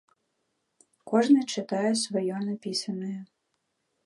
Кожны 1.11 1.41
чытае 1.57 1.91
сваё 2.05 2.35
напісанае. 2.49 3.15